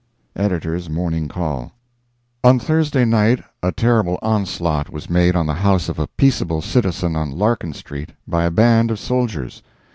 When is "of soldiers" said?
8.89-9.61